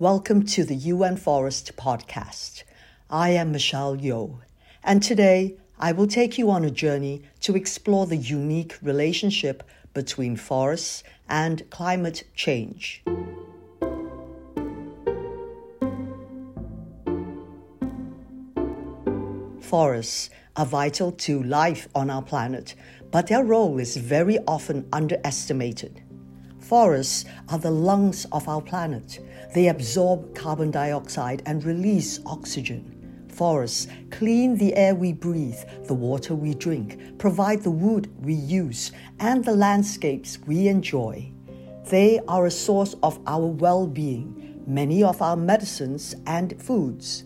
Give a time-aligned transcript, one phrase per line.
[0.00, 2.64] Welcome to the UN Forest podcast.
[3.08, 4.40] I am Michelle Yeoh,
[4.82, 9.62] and today I will take you on a journey to explore the unique relationship
[9.92, 13.04] between forests and climate change.
[19.60, 22.74] Forests are vital to life on our planet,
[23.12, 26.03] but their role is very often underestimated.
[26.64, 29.20] Forests are the lungs of our planet.
[29.54, 33.26] They absorb carbon dioxide and release oxygen.
[33.28, 38.92] Forests clean the air we breathe, the water we drink, provide the wood we use,
[39.20, 41.30] and the landscapes we enjoy.
[41.90, 47.24] They are a source of our well being, many of our medicines and foods.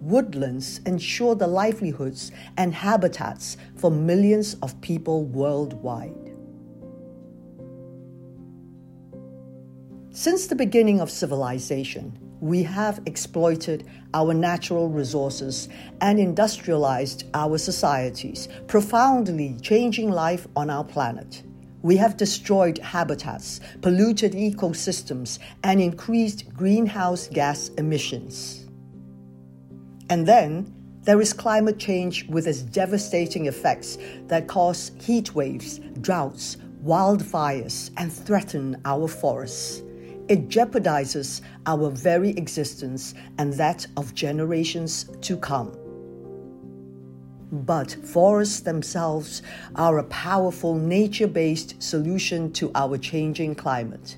[0.00, 6.29] Woodlands ensure the livelihoods and habitats for millions of people worldwide.
[10.20, 15.70] Since the beginning of civilization, we have exploited our natural resources
[16.02, 21.42] and industrialized our societies, profoundly changing life on our planet.
[21.80, 28.68] We have destroyed habitats, polluted ecosystems, and increased greenhouse gas emissions.
[30.10, 36.58] And then there is climate change with its devastating effects that cause heat waves, droughts,
[36.84, 39.82] wildfires, and threaten our forests.
[40.30, 45.76] It jeopardizes our very existence and that of generations to come.
[47.50, 49.42] But forests themselves
[49.74, 54.16] are a powerful nature based solution to our changing climate.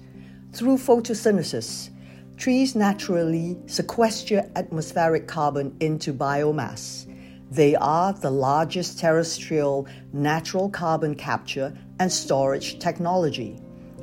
[0.52, 1.88] Through photosynthesis,
[2.36, 7.06] trees naturally sequester atmospheric carbon into biomass.
[7.50, 13.58] They are the largest terrestrial natural carbon capture and storage technology.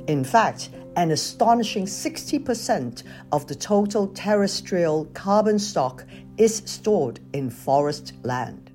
[0.08, 0.70] In fact,
[1.00, 6.04] an astonishing 60% of the total terrestrial carbon stock
[6.36, 8.70] is stored in forest land.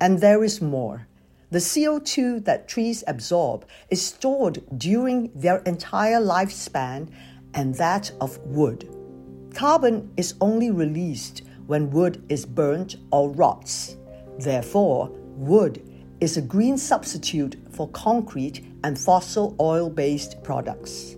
[0.00, 1.06] And there is more.
[1.50, 7.10] The CO2 that trees absorb is stored during their entire lifespan
[7.52, 8.88] and that of wood.
[9.54, 13.98] Carbon is only released when wood is burnt or rots.
[14.38, 15.82] Therefore, wood
[16.20, 21.16] is a green substitute for concrete and fossil oil based products.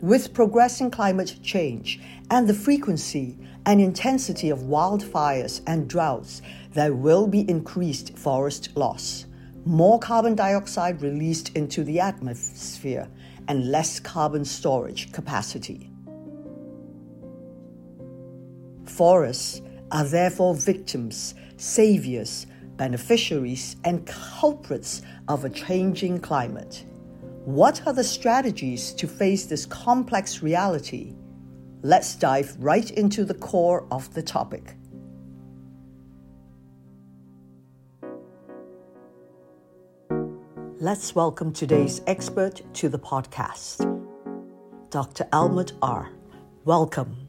[0.00, 2.00] With progressing climate change
[2.30, 9.26] and the frequency and intensity of wildfires and droughts, there will be increased forest loss,
[9.64, 13.08] more carbon dioxide released into the atmosphere,
[13.48, 15.90] and less carbon storage capacity.
[18.84, 19.60] Forests
[19.90, 22.46] are therefore victims, saviors,
[22.76, 26.84] beneficiaries, and culprits of a changing climate.
[27.44, 31.14] What are the strategies to face this complex reality?
[31.82, 34.76] Let's dive right into the core of the topic.
[40.78, 43.80] Let's welcome today's expert to the podcast,
[44.90, 45.24] Dr.
[45.32, 46.12] Almut Arneth.
[46.64, 47.28] Welcome.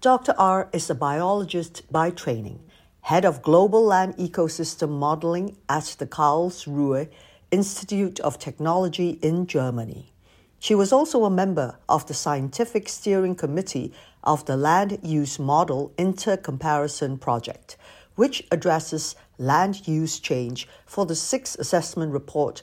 [0.00, 0.32] Dr.
[0.34, 2.60] Arneth is a biologist by training
[3.04, 7.10] head of Global Land Ecosystem Modeling at the Karlsruhe
[7.50, 10.10] Institute of Technology in Germany.
[10.58, 15.92] She was also a member of the Scientific Steering Committee of the Land Use Model
[15.98, 17.76] Intercomparison Project,
[18.14, 22.62] which addresses land use change for the sixth assessment report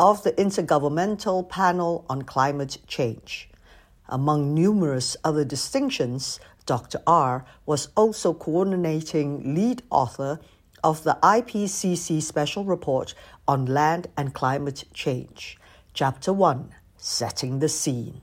[0.00, 3.48] of the Intergovernmental Panel on Climate Change.
[4.08, 6.98] Among numerous other distinctions, Dr.
[7.06, 10.40] Arneth was also coordinating lead author
[10.82, 13.14] of the IPCC Special Report
[13.46, 15.58] on Land and Climate Change,
[15.94, 18.20] Chapter 1 Setting the Scene,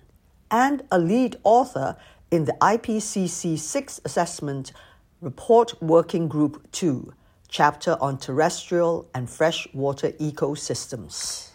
[0.51, 1.95] and a lead author
[2.31, 4.73] in the IPCC Sixth Assessment
[5.21, 7.13] Report Working Group 2,
[7.47, 11.49] Chapter on Terrestrial and Freshwater Ecosystems.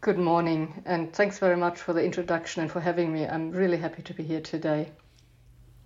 [0.00, 3.26] Good morning, and thanks very much for the introduction and for having me.
[3.26, 4.92] I'm really happy to be here today.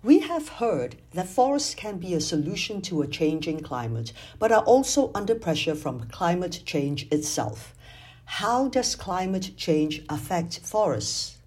[0.05, 4.61] We have heard that forests can be a solution to a changing climate, but are
[4.61, 7.73] also under pressure from climate change itself.
[8.25, 11.39] How does climate change affect forests?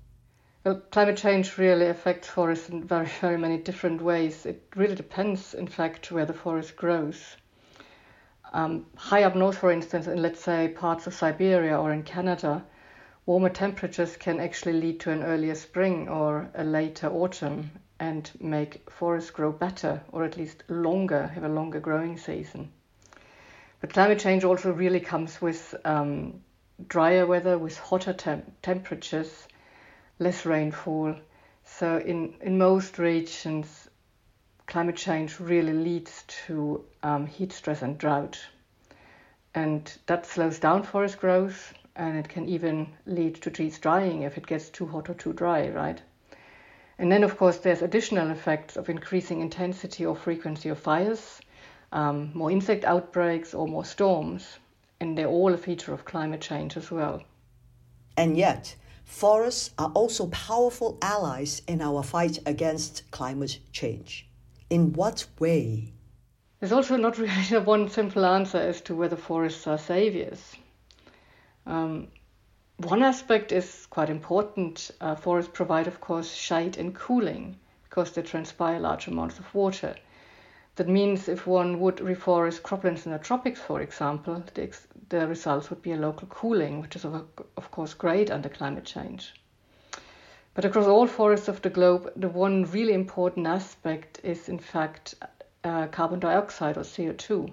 [0.64, 4.44] Well, climate change really affects forests in very, very many different ways.
[4.44, 7.36] It really depends, in fact, where the forest grows.
[8.52, 12.64] Um, high up north, for instance, in let's say parts of Siberia or in Canada,
[13.24, 17.70] warmer temperatures can actually lead to an earlier spring or a later autumn
[18.00, 22.70] and make forests grow better or at least longer, have a longer growing season.
[23.80, 26.42] But climate change also really comes with um,
[26.88, 29.46] drier weather, with hotter temp- temperatures,
[30.18, 31.14] less rainfall.
[31.64, 33.88] So in, in most regions,
[34.66, 38.38] climate change really leads to um, heat stress and drought.
[39.54, 44.38] And that slows down forest growth and it can even lead to trees drying if
[44.38, 46.00] it gets too hot or too dry, right?
[46.98, 51.40] And then, of course, there's additional effects of increasing intensity or frequency of fires,
[51.92, 54.58] um, more insect outbreaks, or more storms.
[55.00, 57.22] And they're all a feature of climate change as well.
[58.16, 58.74] And yet,
[59.04, 64.26] forests are also powerful allies in our fight against climate change.
[64.68, 65.92] In what way?
[66.58, 70.56] There's also not really one simple answer as to whether forests are saviors.
[71.64, 72.08] Um,
[72.78, 74.92] one aspect is quite important.
[75.00, 79.96] Uh, forests provide, of course, shade and cooling because they transpire large amounts of water.
[80.76, 85.26] That means if one would reforest croplands in the tropics, for example, the, ex- the
[85.26, 87.26] results would be a local cooling, which is, of,
[87.56, 89.34] of course, great under climate change.
[90.54, 95.16] But across all forests of the globe, the one really important aspect is, in fact,
[95.64, 97.50] uh, carbon dioxide or CO2.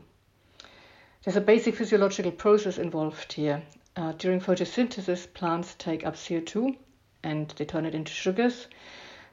[1.24, 3.64] There's a basic physiological process involved here,
[3.98, 6.76] uh, during photosynthesis, plants take up CO2
[7.24, 8.68] and they turn it into sugars,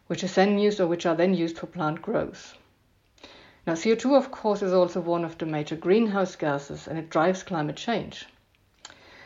[0.07, 2.57] which is then used or which are then used for plant growth.
[3.67, 7.43] Now, CO2, of course, is also one of the major greenhouse gases and it drives
[7.43, 8.27] climate change.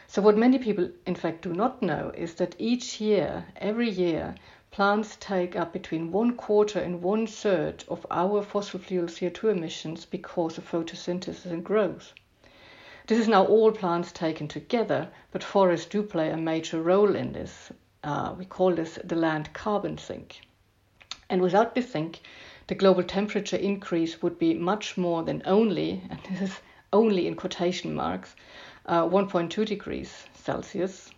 [0.08, 4.34] So, what many people, in fact, do not know is that each year, every year,
[4.70, 10.04] plants take up between one quarter and one third of our fossil fuel CO2 emissions
[10.04, 12.12] because of photosynthesis and growth.
[13.08, 17.32] This is now all plants taken together, but forests do play a major role in
[17.32, 17.70] this.
[18.02, 20.40] Uh, we call this the land carbon sink.
[21.30, 22.20] And without this sink,
[22.66, 26.60] the global temperature increase would be much more than only, and this is
[26.92, 28.34] only in quotation marks,
[28.86, 31.12] uh, 1.2 degrees Celsius.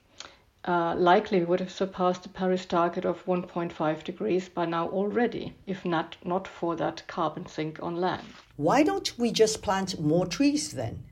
[0.67, 5.87] Uh, likely would have surpassed the Paris target of 1.5 degrees by now already, if
[5.87, 8.27] not, not for that carbon sink on land.
[8.57, 11.05] Why don't we just plant more trees then?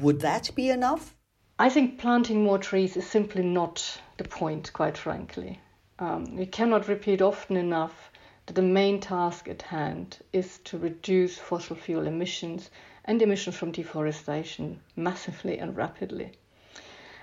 [0.00, 1.14] Would that be enough?
[1.58, 5.60] I think planting more trees is simply not the point, quite frankly.
[5.98, 8.10] Um, we cannot repeat often enough
[8.46, 12.70] that the main task at hand is to reduce fossil fuel emissions
[13.04, 16.32] and emissions from deforestation massively and rapidly.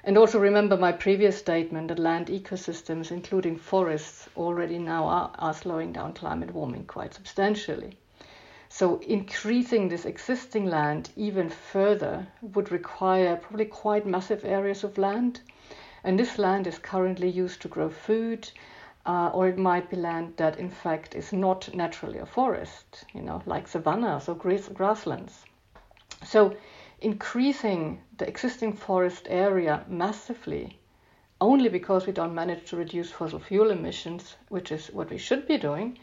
[0.03, 5.53] And also remember my previous statement that land ecosystems, including forests, already now are, are
[5.55, 7.97] slowing down climate warming quite substantially.
[8.79, 15.41] So increasing this existing land even further would require probably quite massive areas of land.
[16.05, 18.49] And this land is currently used to grow food,
[19.05, 23.21] uh, or it might be land that in fact is not naturally a forest, you
[23.21, 25.43] know, like savannas or grasslands.
[26.23, 26.55] So
[27.01, 30.79] increasing the existing forest area massively
[31.41, 35.45] only because we don't manage to reduce fossil fuel emissions, which is what we should
[35.49, 35.99] be doing,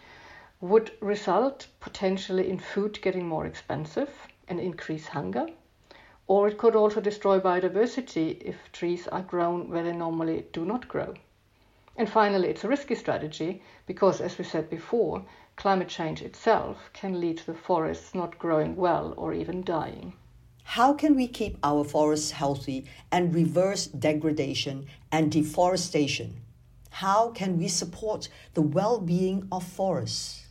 [0.60, 4.10] would result potentially in food getting more expensive
[4.48, 5.46] and increase hunger.
[6.26, 10.88] Or it could also destroy biodiversity if trees are grown where they normally do not
[10.88, 11.14] grow.
[11.96, 15.24] And finally, it's a risky strategy because, as we said before,
[15.56, 20.14] climate change itself can lead to the forests not growing well or even dying.
[20.62, 26.40] How can we keep our forests healthy and reverse degradation and deforestation?
[26.90, 30.45] How can we support the well being of forests?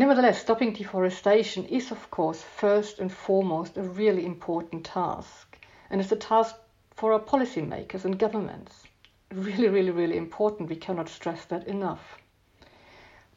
[0.00, 5.58] Nevertheless, stopping deforestation is, of course, first and foremost a really important task,
[5.90, 6.56] and it's a task
[6.94, 8.84] for our policymakers and governments.
[9.30, 10.70] Really, really, really important.
[10.70, 12.16] We cannot stress that enough.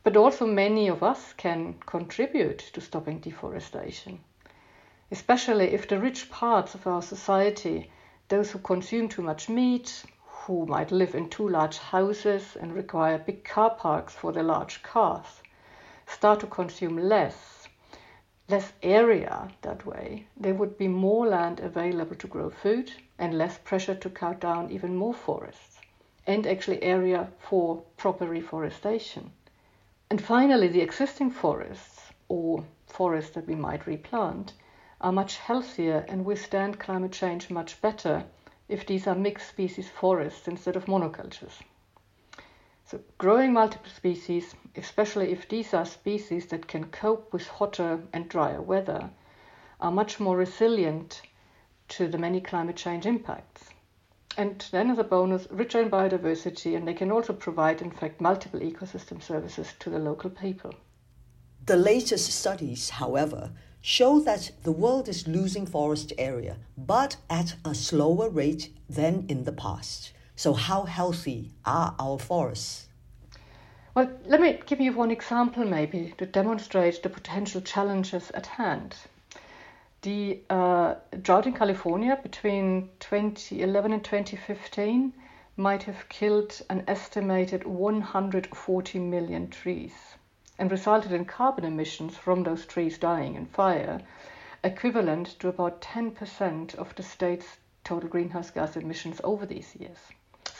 [0.03, 4.21] But also, many of us can contribute to stopping deforestation,
[5.11, 7.91] especially if the rich parts of our society,
[8.29, 13.17] those who consume too much meat, who might live in too large houses and require
[13.17, 15.41] big car parks for their large cars,
[16.07, 17.67] start to consume less,
[18.49, 23.57] less area that way, there would be more land available to grow food and less
[23.59, 25.79] pressure to cut down even more forests,
[26.27, 29.31] and actually area for proper reforestation.
[30.09, 34.53] And finally, the existing forests, or forests that we might replant,
[35.01, 38.23] are much healthier and withstand climate change much better
[38.69, 41.61] if these are mixed species forests instead of monocultures.
[42.93, 48.29] So growing multiple species, especially if these are species that can cope with hotter and
[48.29, 49.09] drier weather,
[49.81, 51.23] are much more resilient
[51.87, 53.71] to the many climate change impacts.
[54.37, 58.21] And then as a bonus, richer in biodiversity, and they can also provide, in fact,
[58.21, 60.75] multiple ecosystem services to the local people.
[61.65, 67.73] The latest studies, however, show that the world is losing forest area, but at a
[67.73, 70.13] slower rate than in the past.
[70.35, 72.87] So, how healthy are our forests?
[73.93, 78.95] Well, let me give you one example maybe to demonstrate the potential challenges at hand.
[80.01, 85.13] The uh, drought in California between 2011 and 2015
[85.55, 89.93] might have killed an estimated 140 million trees
[90.57, 94.01] and resulted in carbon emissions from those trees dying in fire
[94.63, 99.99] equivalent to about 10% of the state's total greenhouse gas emissions over these years.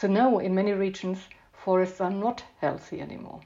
[0.04, 3.40] So, no, in many regions, forests are not healthy anymore.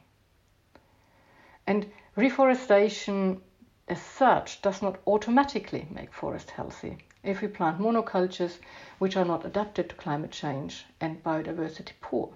[1.67, 3.43] And reforestation
[3.87, 8.57] as such does not automatically make forest healthy if we plant monocultures
[8.97, 12.33] which are not adapted to climate change and biodiversity poor.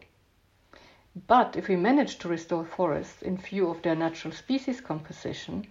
[1.26, 5.66] But if we manage to restore forests in view of their natural species composition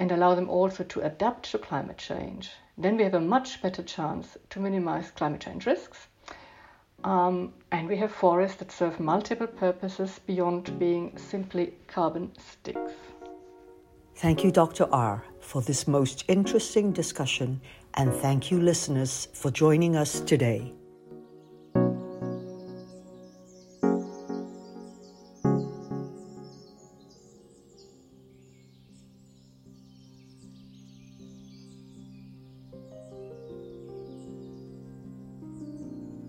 [0.00, 3.84] and allow them also to adapt to climate change, then we have a much better
[3.84, 6.08] chance to minimize climate change risks
[7.04, 12.32] um, and we have forests that serve multiple purposes beyond being simply carbon
[12.64, 12.92] sinks.
[14.16, 14.86] Thank you, Dr.
[14.86, 17.60] Arneth, for this most interesting discussion,
[17.94, 20.72] and thank you, listeners, for joining us today.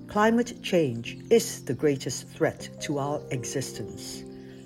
[0.09, 4.23] Climate change is the greatest threat to our existence.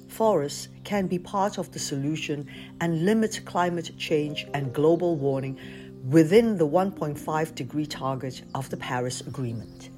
[0.07, 2.47] Forests can be part of the solution
[2.79, 5.59] and limit climate change and global warming
[6.07, 9.89] within the 1.5 degree target of the Paris Agreement.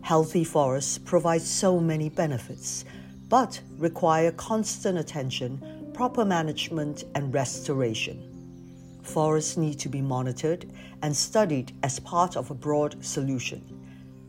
[0.00, 2.86] Healthy forests provide so many benefits,
[3.28, 8.98] but require constant attention, proper management, and restoration.
[9.02, 10.64] Forests need to be monitored
[11.02, 13.83] and studied as part of a broad solution.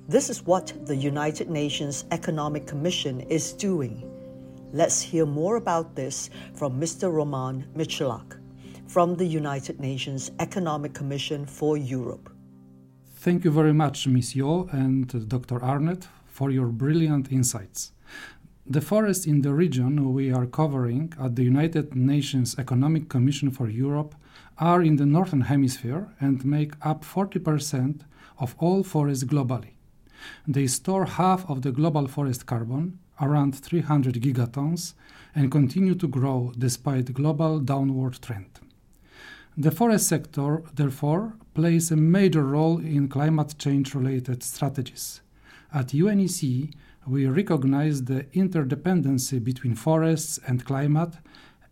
[0.07, 4.07] This is what the United Nations Economic Commission is doing.
[4.71, 7.11] Let's hear more about this from Mr.
[7.11, 8.39] Roman Michalak
[8.85, 12.29] from the United Nations Economic Commission for Europe.
[13.15, 14.35] Thank you very much, Ms.
[14.35, 15.59] Yeoh and Dr.
[15.61, 17.91] Arneth, for your brilliant insights.
[18.67, 23.67] The forests in the region we are covering at the United Nations Economic Commission for
[23.67, 24.13] Europe
[24.59, 28.01] are in the Northern Hemisphere and make up 40%
[28.37, 29.74] of all forests globally.
[30.47, 34.93] They store half of the global forest carbon, around 300 gigatons,
[35.33, 38.59] and continue to grow despite global downward trend.
[39.57, 45.21] The forest sector, therefore, plays a major role in climate change related strategies.
[45.73, 46.73] At UNEC,
[47.07, 51.13] we recognize the interdependency between forests and climate,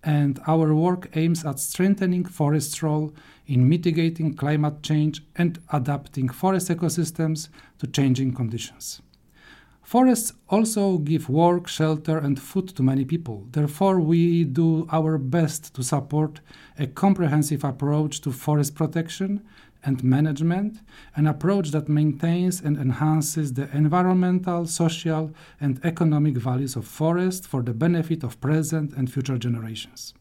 [0.03, 3.13] and our work aims at strengthening forest role
[3.47, 9.01] in mitigating climate change and adapting forest ecosystems to changing conditions.
[9.81, 13.47] Forests also give work, shelter, and food to many people.
[13.51, 16.39] Therefore, we do our best to support
[16.79, 19.43] a comprehensive approach to forest protection
[19.85, 20.79] and management,
[21.15, 27.61] an approach that maintains and enhances the environmental, social, and economic values of forests for
[27.61, 30.13] the benefit of present and future generations.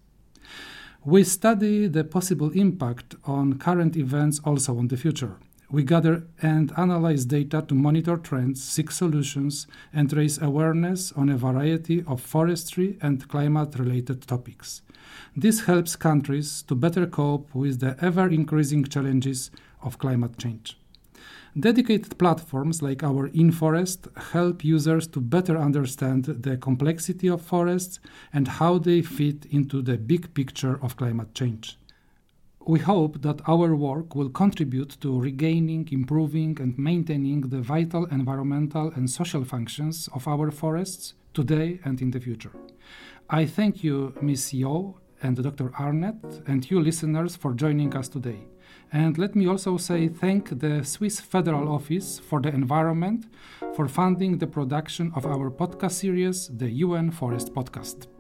[1.05, 5.37] We study the possible impact on current events also on the future.
[5.73, 11.39] We gather and analyze data to monitor trends, seek solutions, and raise awareness on a
[11.39, 14.83] variety of forestry and climate related topics.
[15.35, 19.51] This helps countries to better cope with the ever increasing challenges
[19.81, 20.77] of climate change.
[21.59, 27.99] Dedicated platforms like our InForest help users to better understand the complexity of forests
[28.31, 31.79] and how they fit into the big picture of climate change.
[32.65, 38.93] We hope that our work will contribute to regaining, improving, and maintaining the vital environmental
[38.95, 42.53] and social functions of our forests today and in the future.
[43.29, 44.53] I thank you, Ms.
[44.53, 45.71] Yeoh and Dr.
[45.71, 48.47] Arneth, and you listeners for joining us today.
[48.93, 53.25] And let me also say thank the Swiss Federal Office for the Environment
[53.75, 58.12] for funding the production of our podcast series, the UN Forest Podcast.